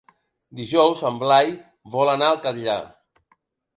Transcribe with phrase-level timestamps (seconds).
[0.61, 1.53] Dijous en Blai
[1.97, 2.79] vol anar al Catllar.